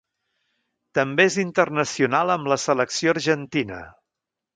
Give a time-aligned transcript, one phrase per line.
[0.99, 3.83] També és internacional amb la selecció argentina.